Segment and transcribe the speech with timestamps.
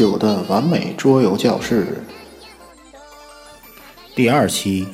[0.00, 2.02] 九的完美桌游教室
[4.14, 4.88] 第二期，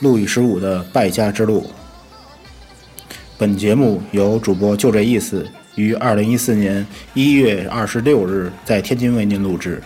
[0.00, 1.70] 路易十五的败家之路。
[3.38, 6.84] 本节目由主播就这意思于二零一四年
[7.14, 9.80] 一月二十六日在天津为您录制。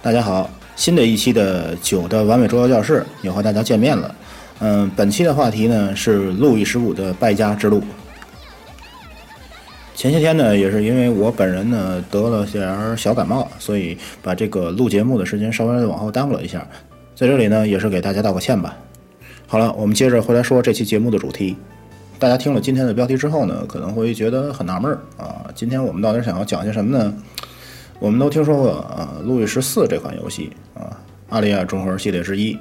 [0.00, 4.14] 大家好，新的一期的九的完美桌游教室又和大家见面了。
[4.60, 7.82] 嗯，本期的话题呢是路易十五的败家之路。
[10.00, 16.66] 前些天呢，也是因为我本人呢得了点儿小感冒，所以把这个录节目的时间稍微的往后耽误了一下。
[17.14, 18.74] 在这里呢，也是给大家道个歉吧。
[19.46, 21.54] 好了，我们接着回来说这期节目的主题。
[22.18, 27.14] 大家听了今天的标题之后呢，可能会觉得很纳闷儿啊，今天我们到底想要讲些什么呢？
[27.98, 30.96] 我们都听说过啊，《路易十四》这款游戏啊，
[31.28, 32.58] 阿利亚综合系列之一，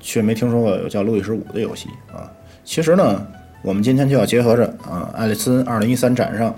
[0.00, 2.30] 却没听说过有叫《路易十五》的游戏啊。
[2.62, 3.26] 其实呢。
[3.64, 6.54] 我们今天就要结合着啊，爱丽丝二零一三展上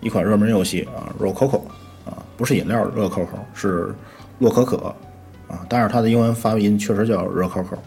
[0.00, 1.56] 一款热门游戏啊，热可可
[2.04, 3.94] 啊，不是饮料热可可，是
[4.40, 4.92] 洛可可
[5.46, 7.78] 啊，但是它的英文发音确实叫热可可。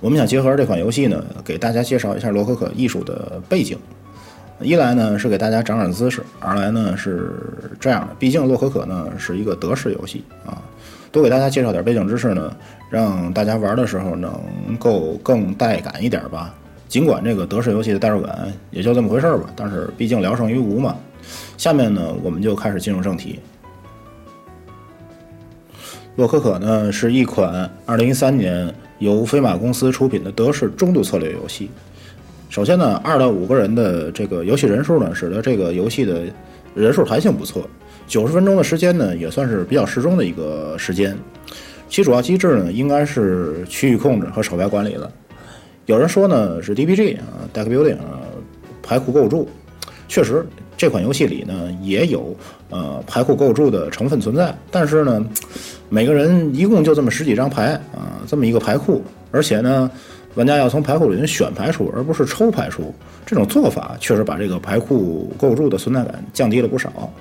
[0.00, 3.76] 我们想结合这款游戏呢，给大家介绍一下洛可可艺术的背景。
[4.60, 7.32] 一来呢是给大家长长姿势，二来呢是
[7.80, 10.62] 这样的，毕竟洛可可呢是一个德式游戏啊，
[11.10, 12.54] 多给大家介绍点背景知识呢，
[12.88, 14.32] 让大家玩的时候能
[14.78, 16.54] 够更带感一点吧。
[16.90, 20.96] 尽管这个德式游戏的代入感也就这么回事儿吧，但是毕竟聊胜于无嘛。
[21.56, 23.38] 下面呢，我们就开始进入正题。
[26.16, 31.70] 洛可可呢是一款2013年由飞马公司出品的德式中度策略游戏。
[32.48, 36.24] 首先呢，二到五个人的这个游戏人数呢，使得这个游戏的
[36.74, 37.70] 人数弹性不错。
[38.08, 41.16] 九十分钟的时间呢，也算是比较适中的一个时间。
[41.88, 45.08] 其主要机制呢，应该是区域控制和手牌管理了。
[45.86, 48.20] 有人说呢是 DPG 啊，Deck Building 啊，
[48.82, 49.48] 牌库构筑。
[50.06, 50.44] 确实，
[50.76, 52.36] 这款游戏里呢也有
[52.68, 54.52] 呃牌库构筑的成分存在。
[54.70, 55.24] 但是呢，
[55.88, 59.88] 每个人一共就这么十几张牌啊，这么一个牌库，而且呢，
[60.34, 62.92] 玩家要从牌库里面选牌出，而不是抽牌出。
[63.24, 67.12] 这种做法确实把这个牌库构筑的存在感降低了不少。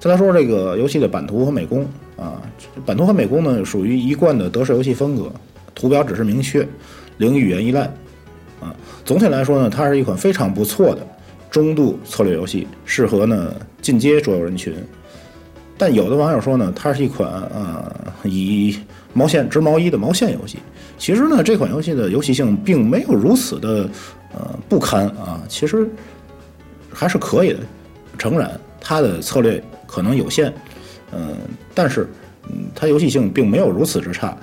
[0.00, 2.42] 再来说这个游戏的版图和美工啊，
[2.84, 5.30] 版图和美工呢属于一贯的德式游戏风格，
[5.72, 6.66] 图标只是明确。
[7.22, 7.82] 零语言依赖，
[8.60, 8.74] 啊，
[9.04, 11.06] 总体来说呢，它是一款非常不错的
[11.48, 14.74] 中度策略游戏，适合呢进阶桌游人群。
[15.78, 17.94] 但有的网友说呢，它是一款呃
[18.24, 18.76] 以
[19.12, 20.58] 毛线织毛衣的毛线游戏。
[20.98, 23.88] 其实呢，这款游戏的游戏性并没有如此的
[24.34, 25.88] 呃不堪啊，其实
[26.92, 27.60] 还是可以的。
[28.18, 30.52] 诚然，它的策略可能有限，
[31.12, 31.36] 嗯，
[31.72, 32.06] 但是
[32.48, 34.36] 嗯，它游戏性并没有如此之差。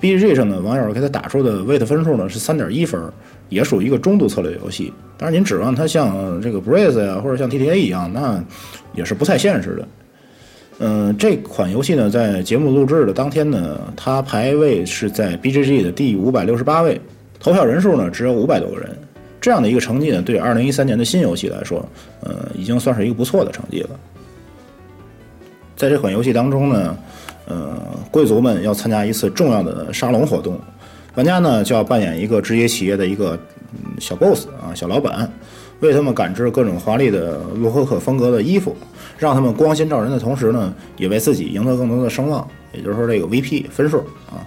[0.00, 3.00] B G 上呢，网友给他打出的 weight 分数呢是三点一分，
[3.48, 4.92] 也属于一个中度策略游戏。
[5.16, 8.40] 当然，您指望它像这个 Breeze 呀，或者像 T T A 一样，那
[8.94, 9.88] 也是不太现实的。
[10.78, 17.00] 嗯，这款游戏呢，在节目录制的当天呢，它排位是在 B G G 的第五百六十八位，
[17.40, 18.96] 投票人数呢只有五百多个人。
[19.40, 21.84] 这样的一个成绩呢，对二零一三年的新游戏来说，
[22.20, 23.90] 呃，已经算是一个不错的成绩了。
[25.78, 26.94] 在这款游戏当中呢。
[27.50, 27.78] 呃，
[28.10, 30.60] 贵族们要参加一次重要的沙龙活动，
[31.14, 33.38] 玩家呢就要扮演一个职业企业的一个
[33.98, 35.26] 小 boss 啊，小老板，
[35.80, 38.76] 为他们赶制各种华丽的洛可可风格的衣服，
[39.16, 43.96] 让他们光鲜照人的同时呢，也为自己赢得更多的声望，也就是说这个 VP 分数
[44.30, 44.44] 啊。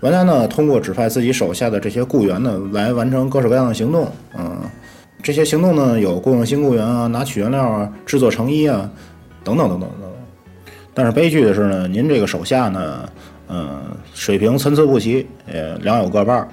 [0.00, 4.56] 玩家呢通过指派自己手下的这些雇员呢来完成各式各样的行动，嗯，
[5.22, 8.90] 这些行动呢有雇佣新雇员啊，拿取原料啊，制作成衣啊，
[9.44, 10.11] 等等等等等。
[10.94, 13.08] 但是悲剧的是呢，您这个手下呢，
[13.48, 13.82] 嗯，
[14.14, 16.46] 水平参差不齐，呃，两有各半。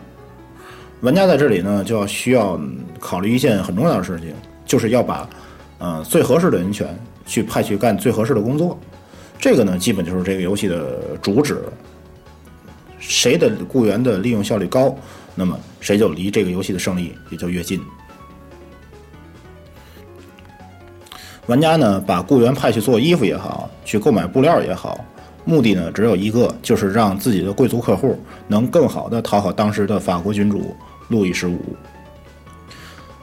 [1.02, 2.60] 玩家在这里呢，就要需要
[3.00, 4.34] 考虑一件很重要的事情，
[4.66, 5.30] 就是要把，
[5.78, 6.88] 呃，最合适的人选
[7.26, 8.78] 去派去干最合适的工作。
[9.40, 11.58] 这个呢，基本就是这个游戏的主旨。
[13.02, 14.94] 谁的雇员的利用效率高，
[15.34, 17.80] 那么谁就离这个游戏的胜利也就越近。
[21.50, 25.04] 玩家呢，把雇员派去做衣服也好，去购买布料也好，
[25.46, 28.16] 目的呢只有一个，就是让自己的贵族客户
[28.48, 30.76] 能更好的讨好当时的法国君主
[31.08, 31.60] 路易十五。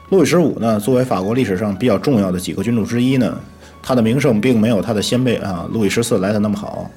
[0.09, 3.39] 路易十五呢，作为法国历史上比较重要的几个君主之一呢，
[3.81, 6.91] 他的名声并没有他的先辈啊路易十四来的那么好。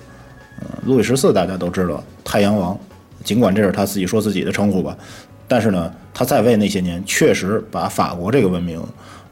[0.60, 2.76] 嗯，路易十四大家都知道，太阳王，
[3.22, 4.98] 尽管这是他自己说自己的称呼吧，
[5.46, 8.82] 但是呢，他在位那些年确实把法国这个文明，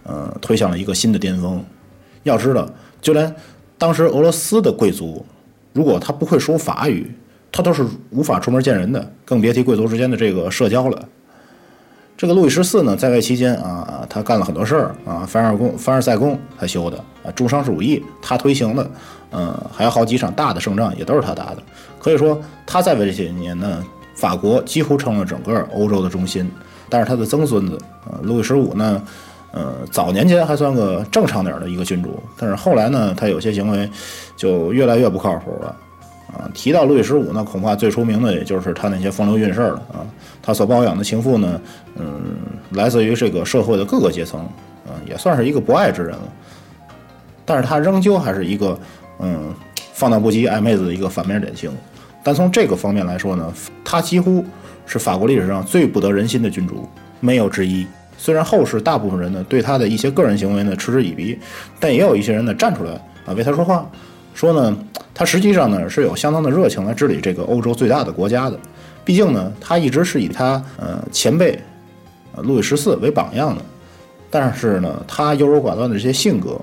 [0.04, 1.60] 呃，推向了一个新的巅峰。
[2.22, 2.68] 要知道，
[3.00, 3.34] 就连
[3.76, 5.24] 当时俄罗斯的贵族，
[5.72, 7.10] 如果他不会说法语，
[7.50, 11.08] 他都是无法出门见人的，更别提贵族之间的这个社交了。
[12.16, 18.90] 这个路易十四呢，在位期间啊，他干了很多事儿啊，凡尔宫、凡尔赛宫他修的啊，重商主义他推行的，
[19.30, 21.62] 嗯，还有好几场大的胜仗也都是他打的。
[22.00, 23.84] 可以说他在位这些年呢，
[24.16, 26.50] 法国几乎成了整个欧洲的中心。
[26.90, 29.00] 但是他的曾孙子啊，路易十五呢，
[29.52, 33.88] 呃，早年间还算个正常点的一个君主，但是后来呢，他有些行为
[34.36, 35.76] 就越来越不靠谱了。
[36.28, 40.04] 啊，提到路易十五呢，恐怕最出名的也就是他那些风流韵事了啊。
[40.42, 41.58] 他所包养的情妇呢，
[41.96, 42.36] 嗯，
[42.72, 44.40] 来自于这个社会的各个阶层，
[44.86, 46.28] 啊，也算是一个博爱之人了。
[47.46, 48.78] 但是他仍旧还是一个，
[49.20, 49.54] 嗯，
[49.94, 51.72] 放荡不羁、爱妹子的一个反面典型。
[52.22, 53.50] 但从这个方面来说呢，
[53.82, 54.44] 他几乎
[54.84, 56.86] 是法国历史上最不得人心的君主，
[57.20, 57.86] 没有之一。
[58.18, 61.38] 虽然后世大部分人呢对他的一些个人行为呢嗤之以鼻，
[61.80, 62.92] 但也有一些人呢站出来
[63.24, 63.90] 啊为他说话，
[64.34, 64.76] 说呢。
[65.14, 68.56] 他实际上呢是有相当的热情来治理这个欧洲最大的国家的，
[69.04, 71.58] 毕竟呢他一直是以他呃前辈，
[72.36, 73.60] 呃路易十四为榜样的，
[74.30, 76.56] 但是呢他优柔寡断的这些性格，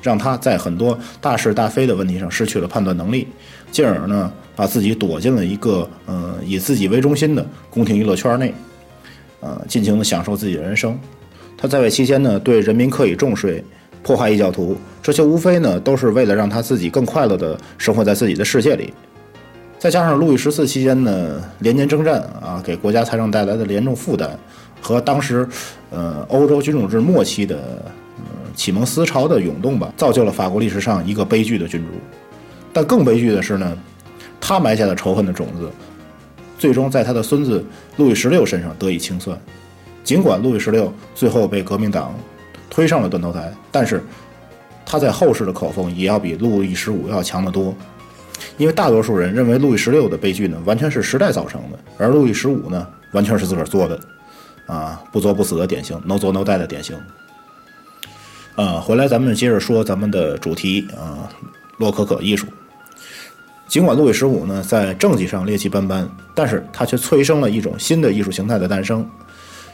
[0.00, 3.28] 让他在很多大是大非的问题上失去了判断能力，
[3.70, 8.54] 进而呢把自己躲进了一个呃以自己为中心的宫廷娱乐圈内，
[9.40, 10.98] 呃尽情的享受自己的人生。
[11.56, 13.64] 他在位期间呢对人民课以重税。
[14.00, 18.94] 破坏异教徒，这些无非呢都是为了让他自己更快乐的生活在自己的世界里。
[19.76, 24.30] 再加上路易十四期间呢连年征战啊，给国家财政带来的严重负担，
[24.80, 25.46] 和当时
[25.90, 27.56] 呃欧洲君主制末期的
[28.18, 28.22] 呃
[28.54, 31.88] 启蒙思潮的涌动吧，造就了法国历史上一个悲剧的君主。
[32.72, 33.76] 但更悲剧的是呢，
[34.40, 35.68] 他埋下的仇恨的种子，
[36.58, 37.64] 最终在他的孙子
[37.96, 39.38] 路易十六身上得以清算。
[40.04, 42.14] 尽管路易十六最后被革命党。
[42.70, 44.00] 推上了断头台，但是
[44.86, 47.74] 他在后世的口风也要比路易十五要强得多，
[48.56, 53.98] 因为大多数人认为路易十六的悲剧呢完全是时代造成的，而路易十五呢完全是自个儿做的，
[54.66, 56.96] 啊，不作不死的典型，no 作 no die 的典型。
[58.54, 61.26] 啊，回来咱们接着说咱们的主题啊，
[61.78, 62.46] 洛可可艺术。
[63.68, 69.06] 尽管路易十五呢在政绩上劣迹斑斑，但是他却催生了一种新的艺术形态的诞生。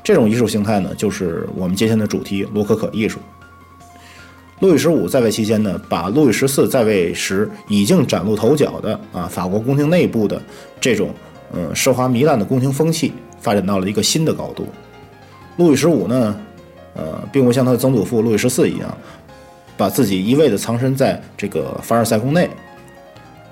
[0.03, 3.21] 这种艺术形态呢，就是我们今天的主题——罗可可艺术。
[4.61, 10.43] 路易十五在位期间呢，把路易十四在位时已经崭露头角的啊法国宫廷内部的
[10.81, 11.15] 这种
[11.53, 14.67] 嗯奢华糜烂的宫廷风气发展到了一个新的高度。
[15.57, 16.37] 路易十五呢，
[16.95, 18.99] 呃，并不像他的曾祖父路易十四一样，
[19.77, 22.51] 把自己一味的藏身在这个凡尔赛宫内。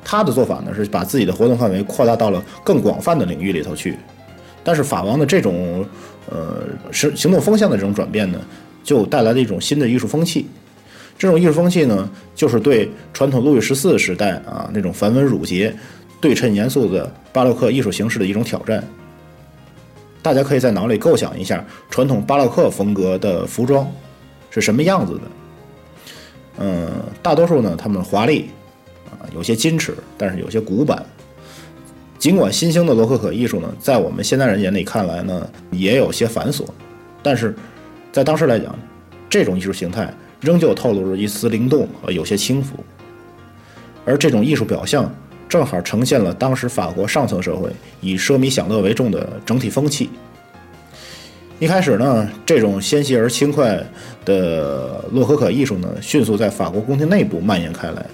[0.04, 3.96] 他的做法呢，是把自己的活动范围扩大到了更广泛的领域里头去。
[4.64, 5.84] 但是法王的这种。
[6.31, 6.62] 呃，
[6.93, 8.38] 是行动风向的这种转变呢，
[8.84, 10.46] 就带来了一种新的艺术风气。
[11.19, 15.75] 这种艺术风气呢，就是对传统路易十四时代啊那种繁文缛节、
[16.20, 18.82] 对称严肃的巴洛克艺术形式的一种挑战。
[20.22, 23.87] 大家可以在脑里构想一下传统巴洛克风格的服装
[24.48, 25.20] 是什么样子的。
[26.58, 26.88] 嗯，
[27.20, 28.48] 大多数呢，他们华丽
[29.34, 31.04] 有些矜持，但是有些古板。
[32.18, 36.64] 尽管新兴的洛可可艺术呢，在我们现代人眼里看来呢，也有些繁琐，
[37.20, 37.52] 但是
[38.12, 38.78] 在当时来讲，
[39.28, 42.76] 这种艺术形态仍旧透露着一丝灵动和有些轻浮。
[44.04, 45.12] 而这种艺术表象，
[45.48, 47.70] 正好呈现了当时法国上层社会
[48.00, 50.08] 以奢靡享乐为重的整体风气。
[51.58, 53.84] 一开始呢，这种纤细而轻快
[54.24, 58.06] 的洛可可艺术呢，迅速在法国宫廷内部蔓延开来。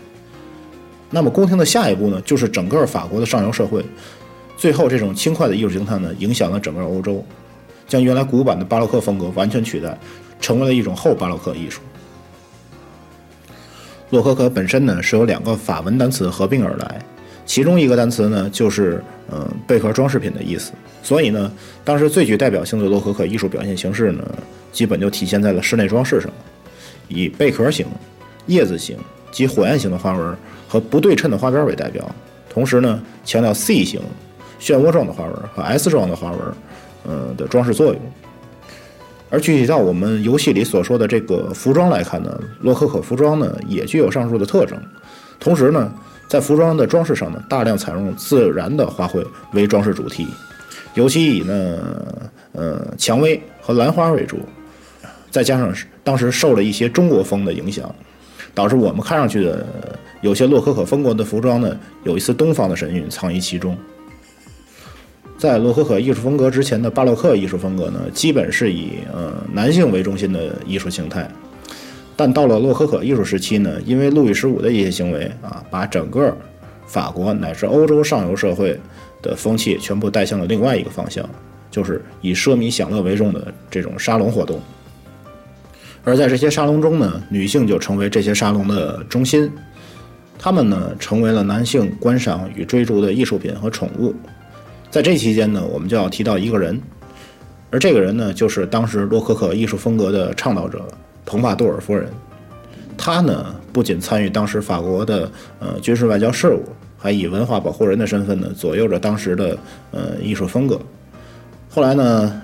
[1.11, 3.85] 那么宫廷的下一步呢，就是整个法国的上流社会。
[4.57, 7.25] 最后，这种轻快的艺术形态呢，影响了整个欧洲，
[7.87, 9.97] 将原来古板的巴洛克风格完全取代，
[10.41, 11.81] 成为了一种后巴洛克艺术。
[14.11, 17.01] 洛可可本身呢，是由两个法文单词合并而来，
[17.47, 20.73] 其中一个单词呢，就是嗯贝壳装饰品的意思。
[21.03, 21.53] 所以呢，
[21.85, 24.25] 当时最具代表性的洛可可艺术表现形式呢，
[24.73, 26.31] 基本就体现在了室内装饰上，
[27.07, 27.87] 以贝壳形、
[28.47, 28.99] 叶子形
[29.31, 30.37] 及火焰形的花纹。
[30.69, 32.09] 和不对称的花边为代表，
[32.51, 34.01] 同时呢，强调 C 型、
[34.61, 36.39] 漩涡状的花纹和 S 状的花纹，
[37.09, 37.97] 嗯的装饰作用。
[39.31, 44.79] 而具体到我们游戏里所说的这个服装来看呢，洛可可服装呢也具有上述的特征。
[45.41, 45.93] 同时呢，
[46.29, 50.27] 在服装的装饰上呢，大量采用自然的花卉为装饰主题，
[50.95, 51.79] 尤其以呢，
[52.53, 54.39] 呃，蔷薇和兰花为主，
[55.31, 57.95] 再加上当时受了一些中国风的影响，
[58.55, 59.67] 导致我们看上去的。
[60.21, 63.77] 有些洛可可风格的服装呢，有一丝东方的神韵藏于其中。
[65.37, 71.31] 在洛可可艺术风格之前的巴洛克艺术风格呢，基本是以呃男性为中心的艺术形态。
[72.17, 76.37] 但到了洛可可艺术时期呢，因为路易十五的一些行为啊，把整个
[76.85, 78.77] 法国乃至欧洲上游社会
[79.23, 81.25] 的风气全部带向了另外一个方向，
[81.71, 84.61] 就是以奢靡享乐为重的这种沙龙活动。
[86.03, 89.49] 而在这些沙龙中呢，女性就成为这些沙龙的中心，
[90.39, 94.15] 他们呢成为了男性观赏与追逐的艺术品和宠物。
[94.91, 96.81] 在这期间呢，我们就要提到一个人，
[97.71, 100.87] 而这个人呢，就是当时洛可可艺术风格的倡导者
[101.27, 102.09] 蓬帕杜尔夫人。
[102.97, 106.63] 她呢，不仅参与当时法国的呃军事外交事务，
[106.97, 109.59] 还以文化保护人的身份呢，左右着当时的
[109.91, 110.81] 呃艺术风格。
[111.69, 112.43] 后来呢，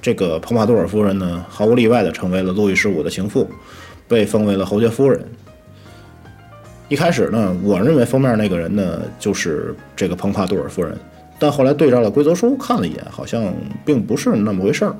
[0.00, 3.46] 这个蓬帕杜尔夫人呢，毫无例外的成为了路易十五的情妇，
[4.08, 5.20] 被封为了侯爵夫人。
[6.88, 10.96] 一开始呢，我认为封面那个人呢，就是这个蓬帕杜尔夫人。
[11.38, 13.52] 但后来对照了规则书看了一眼，好像
[13.84, 14.94] 并不是那么回事儿。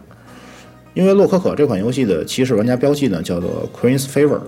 [0.94, 4.40] 因为洛可可这款游戏的骑士玩家标记呢叫做 Queen's Favor，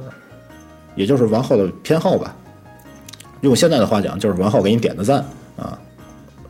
[0.96, 2.34] 也就是王后的偏好吧。
[3.42, 5.24] 用现在的话讲，就是王后给你点的赞
[5.56, 5.78] 啊。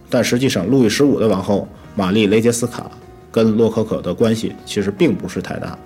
[0.08, 2.90] 但实际上，路易十五的王后玛丽雷杰斯卡
[3.30, 5.78] 跟洛可可的关系其实并不是太大。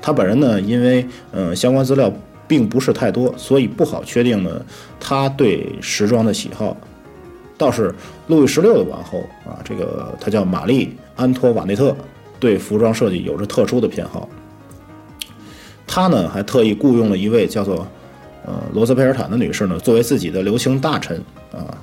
[0.00, 2.12] 她本人呢，因为嗯相关资料
[2.46, 4.64] 并不是太多，所以不好确定呢
[4.98, 6.76] 她对时装的喜好。
[7.58, 7.94] 倒是
[8.26, 11.94] 路易十六的王后啊，这个她叫玛丽安托瓦内特，
[12.40, 14.28] 对服装设计有着特殊的偏好。
[15.86, 17.86] 她呢还特意雇佣了一位叫做
[18.44, 21.22] 呃罗斯佩尔坦的女士呢，作为自己的流行大臣
[21.52, 21.76] 啊。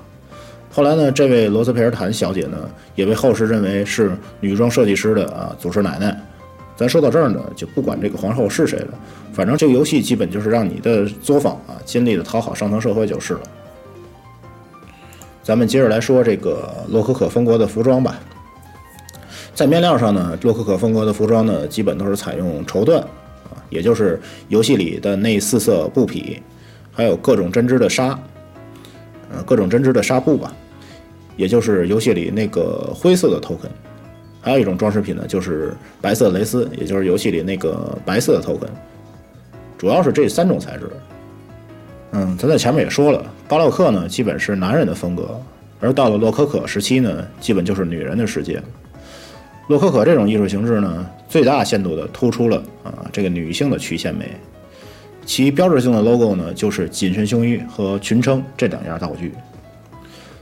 [0.71, 6.19] 后来呢，这位罗斯佩尔坦小姐呢，也被后世认为是女装设计师的啊祖师奶奶。
[6.79, 8.97] 咱说到这儿呢，就不管这个皇后是谁了，
[9.33, 13.41] 反正这个游戏基本就是让你的作坊啊尽力的讨好上层社会就是了。
[15.43, 18.17] 咱们接着来说这个洛可可风格的服装吧。
[19.53, 24.17] 在面料上呢，洛可可风格的服装呢，基本都是采用绸缎啊，也就是
[24.47, 26.41] 游戏里的那四色布匹，
[26.93, 28.17] 还有各种针织的纱，
[29.33, 30.55] 呃，各种针织的纱布吧，
[31.35, 33.67] 也就是游戏里那个灰色的 token。
[34.41, 38.69] 还有一种装饰品呢，就是白色蕾丝，也就是游戏里那个白色的 token。
[39.77, 40.89] 主要是这三种材质。
[42.11, 45.39] 嗯，咱在前面也说了，巴洛克呢基本是男人的风格，
[45.79, 48.61] 而到了洛可可时期呢，基本就是女人的世界。
[49.67, 54.31] 洛可可这种艺术形式呢，最大限度地突出了啊这个女性的曲线美，
[55.25, 59.31] 其标志性的 logo 呢就是紧身胸衣和裙撑这两样道具。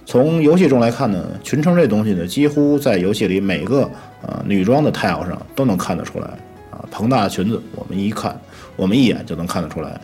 [0.08, 3.82] 从游戏中来看呢，裙撑这东西呢，几乎在游戏里每个
[4.26, 6.28] 啊女装的 tile 上都能看得出来
[6.72, 8.40] 啊，膨大的裙子，我们一看，
[8.78, 10.00] 我们一眼就能看得出来。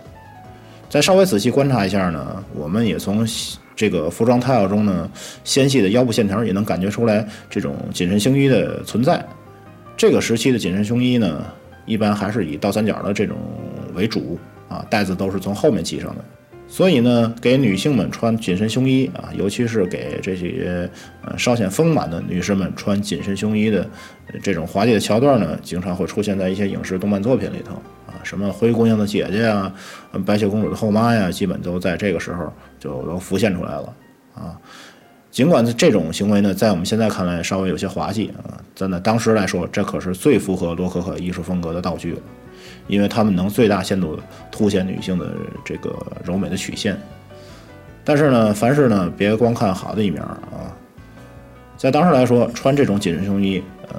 [0.89, 3.25] 再稍微仔细观察一下呢，我们也从
[3.77, 5.09] 这个服装 tile 中呢，
[5.45, 9.25] 纤细的腰部线条也能感觉出来这种紧身胸衣的存在。
[9.95, 11.45] 这个时期的紧身胸衣呢，
[11.85, 13.37] 一般还是以倒三角的这种
[13.93, 16.25] 为主啊，带子都是从后面系上的。
[16.67, 20.89] 所以呢，给女性们穿紧身胸衣啊，尤其是给这些
[21.23, 23.87] 呃稍显丰满的女士们穿紧身胸衣的
[24.41, 27.75] 这种滑稽的桥段呢，经常会出现在一些影视动漫作品里头
[28.07, 28.17] 啊。
[28.23, 29.71] 什么灰姑娘的姐姐呀，
[30.25, 33.93] 白雪公主的后妈呀，基本都在这个时候就都浮现出来了
[34.33, 34.57] 啊。
[35.29, 42.21] 尽管这种行为呢，在我们现在看来稍微有些滑稽啊，在那当时来说，这可是最符合洛可可艺术风格的道具了，
[42.87, 44.19] 因为他们能最大限度
[44.51, 46.99] 凸显女性的这个柔美的曲线。
[48.03, 50.75] 但是呢，凡事呢，别光看好的一面啊。
[51.77, 53.95] 在当时来说，穿这种紧身胸衣，呃，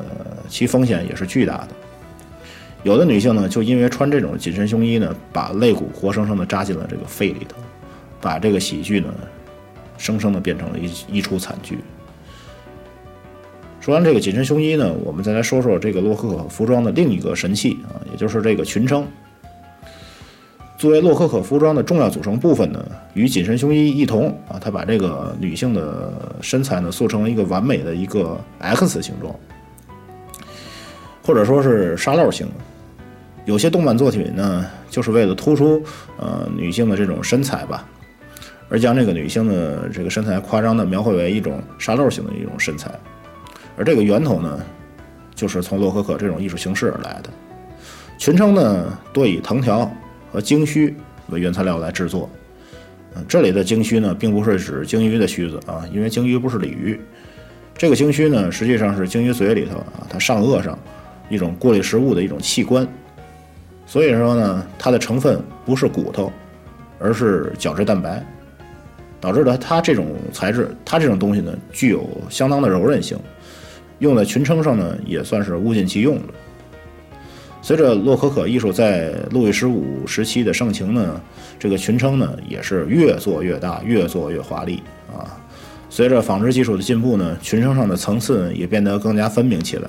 [0.48, 1.68] 其风险也是巨大的。
[2.82, 7.56] 有的女性呢，就因为穿这种紧身胸衣呢，把肋骨活生生的扎进了这个肺里头，
[8.20, 9.08] 把这个喜剧呢，
[9.96, 11.78] 生生的变成了一一出惨剧。
[13.84, 19.06] 说完这个紧身胸衣呢，我们再来说说这个洛可可服装的另一个神器啊，也就是这个裙撑。
[20.78, 26.10] 作为洛可可服装的重要组成部分呢，与紧身胸衣一同啊，它把这个女性的
[26.40, 29.34] 身材呢，塑成了一个完美的一个 X 形状，
[31.22, 32.48] 或者说是沙漏型。
[33.44, 35.82] 有些动漫作品呢，就是为了突出
[36.16, 37.86] 呃女性的这种身材吧，
[38.70, 42.90] 而将这个女性的这个身材夸张的描绘为一种沙漏型的一种身材，
[43.76, 44.60] 而这个源头呢，
[45.34, 47.30] 就是从洛可可这种艺术形式而来的。
[48.18, 49.90] 裙撑呢，多以藤条
[50.32, 50.94] 和鲸须
[51.28, 52.30] 为原材料来制作。
[53.16, 57.00] 嗯，这里的鲸须呢，并不是指鲸鱼的须子啊，因为鲸鱼不是鲤鱼。
[57.76, 60.78] 这个鲸须呢，实际上是鲸鱼嘴里头啊，它上颚上
[61.28, 62.86] 一种过滤食物的一种器官。
[63.86, 66.32] 所以说呢，它的成分不是骨头，
[66.98, 68.24] 而是角质蛋白，
[69.20, 73.18] 导致了它这种材质，它这种东西呢，具有相当的柔韧性，
[73.98, 76.24] 用在裙撑上呢，也算是物尽其用了。
[77.62, 81.20] 随着洛可可艺术在路易十五时期的盛行呢，
[81.58, 85.24] 这个裙撑呢，也是越做越大，越做越华丽啊。
[85.88, 89.88] 随着纺织技术的进步呢，裙撑上的层次也变得更加分明起来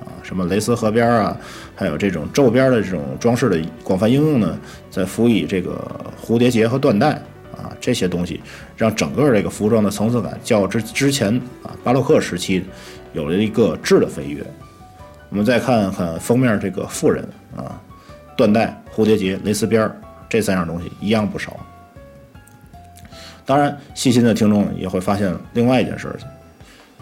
[0.00, 1.36] 啊，什么蕾丝合边啊，
[1.74, 4.56] 还有这种皱边的这种装饰的广泛应用呢，
[4.88, 5.84] 再辅以这个
[6.22, 7.20] 蝴蝶结和缎带
[7.56, 8.40] 啊这些东西，
[8.76, 12.62] 让整个这个服装的层次感较之之前啊巴洛克时期
[13.12, 14.44] 有了一个质的飞跃。
[15.28, 17.80] 我们再看看封面这个妇人啊，
[18.36, 21.56] 缎带、蝴蝶结、蕾丝边儿这三样东西一样不少。
[23.44, 26.28] 当然，细心的听众也会发现另外一件事情，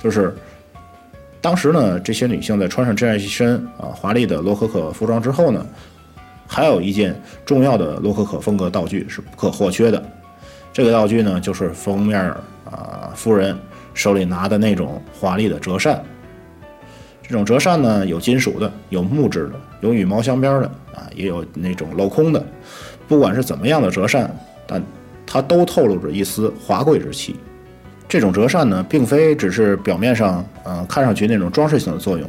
[0.02, 0.34] 就是
[1.40, 5.64] 当时呢，这些女性在穿上这样一身啊华丽的洛可可服装之后呢，
[6.46, 10.02] 还有一件重要的洛可可风格道具是不可或缺的。
[10.74, 12.20] 这个道具呢，就是封面
[12.68, 13.56] 啊夫人
[13.94, 16.02] 手里拿的那种华丽的折扇。
[17.22, 19.52] 这种折扇呢，有金属的，有木质的，
[19.82, 22.44] 有羽毛镶边的啊，也有那种镂空的。
[23.06, 24.28] 不管是怎么样的折扇，
[24.66, 24.82] 但
[25.24, 27.36] 它都透露着一丝华贵之气。
[28.08, 32.28] 这种折扇呢，并非只是表面上，嗯，看上去那种装饰性的作用，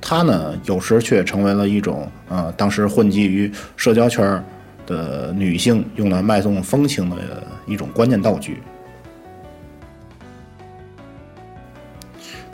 [0.00, 4.44] 它呢，有时却成为了一种，呃，当时混迹于社交圈
[4.86, 7.16] 的女性用来卖弄风情的
[7.66, 8.62] 一种关键道具。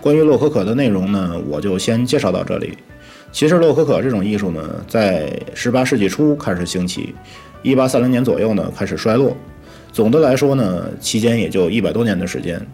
[0.00, 2.78] 关于洛可可的内容呢，我就先介绍到这里。
[3.30, 7.14] 其实，洛可可这种艺术呢，在18世纪初开始兴起。
[7.62, 9.37] 一八三零年左右呢，开始衰落。
[9.92, 12.64] 总的来说呢，期间也就一百多年的时间。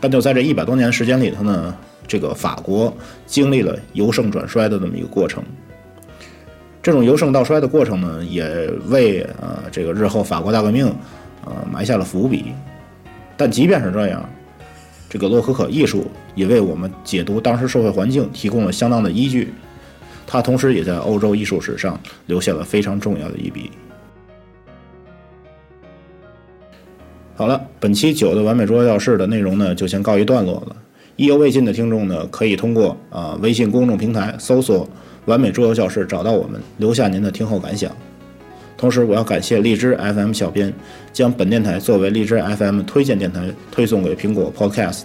[0.00, 1.76] 但就在这一百多年时间里头呢，
[2.08, 2.92] 这个法国
[3.26, 5.44] 经历了由盛转衰的这么一个过程。
[6.82, 8.44] 这种由盛到衰的过程呢，也
[8.88, 10.86] 为呃这个日后法国大革命
[11.44, 12.46] 呃埋下了伏笔。
[13.36, 14.28] 但即便是这样，
[15.08, 19.52] 这个洛可可艺术也为我们解读当时社会环境提供了相当的依据。
[20.26, 23.70] 它同时也在欧洲艺术史上留下了非常重要的一笔。
[27.34, 30.76] 好了，本期九的完美桌教室的内容呢，就先告一段落了。
[31.16, 34.88] 意犹未尽的听众呢，可以通过啊微信公众平台搜索
[35.26, 37.90] “完美桌游教室”找到我们，留下您的听后感想。
[38.76, 40.72] 同时，我要感谢荔枝 FM 小编
[41.12, 45.02] 将本电台作为荔枝 FM 推荐电台推送给苹果 Podcast。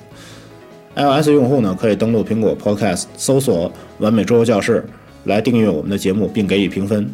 [0.95, 4.83] iOS 用户呢，可以登录苹果 Podcast 搜索“完美桌游教室”
[5.25, 7.07] 来订阅我们的节目，并给予评分。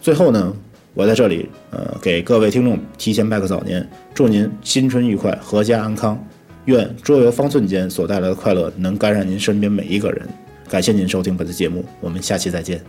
[0.00, 0.54] 最后呢。
[0.94, 6.18] 我在这里，呃，给各位听众提前拜个早年，祝您新春愉快，阖家安康。
[6.64, 10.26] 愿桌游方寸间所带来的快乐能感染您身边每一个人。
[10.68, 12.80] 感谢您收听本次节目，我们下期再见。